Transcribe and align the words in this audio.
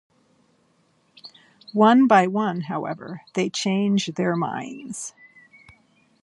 One 1.73 2.07
by 2.07 2.25
one, 2.25 2.61
however, 2.61 3.21
they 3.35 3.51
change 3.51 4.07
their 4.15 4.35
minds. 4.35 5.13